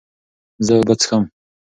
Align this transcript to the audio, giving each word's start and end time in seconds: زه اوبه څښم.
زه 0.65 0.73
اوبه 0.77 0.93
څښم. 1.01 1.23